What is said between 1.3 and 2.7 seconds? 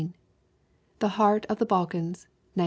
of the Balkans, 1917.